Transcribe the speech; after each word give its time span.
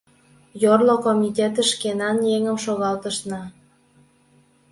Йорло 0.61 0.95
комитетыш 1.05 1.67
шкенан 1.73 2.17
еҥым 2.35 2.57
шогалтышна. 2.65 3.41